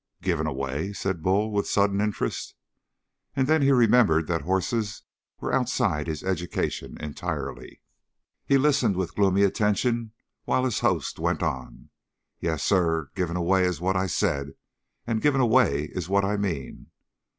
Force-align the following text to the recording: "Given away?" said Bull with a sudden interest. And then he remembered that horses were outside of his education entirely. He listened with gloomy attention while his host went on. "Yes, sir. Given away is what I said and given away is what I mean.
"Given 0.23 0.47
away?" 0.47 0.93
said 0.93 1.21
Bull 1.21 1.51
with 1.51 1.65
a 1.65 1.69
sudden 1.69 2.01
interest. 2.01 2.55
And 3.35 3.45
then 3.45 3.61
he 3.61 3.71
remembered 3.71 4.25
that 4.25 4.41
horses 4.41 5.03
were 5.39 5.53
outside 5.53 6.07
of 6.07 6.07
his 6.07 6.23
education 6.23 6.97
entirely. 6.99 7.83
He 8.43 8.57
listened 8.57 8.95
with 8.95 9.13
gloomy 9.13 9.43
attention 9.43 10.13
while 10.43 10.65
his 10.65 10.79
host 10.79 11.19
went 11.19 11.43
on. 11.43 11.91
"Yes, 12.39 12.63
sir. 12.63 13.11
Given 13.13 13.35
away 13.37 13.63
is 13.63 13.79
what 13.79 13.95
I 13.95 14.07
said 14.07 14.53
and 15.05 15.21
given 15.21 15.39
away 15.39 15.91
is 15.93 16.09
what 16.09 16.25
I 16.25 16.35
mean. 16.35 16.87